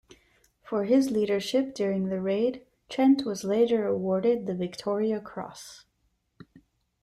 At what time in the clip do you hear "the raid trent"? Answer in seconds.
2.07-3.23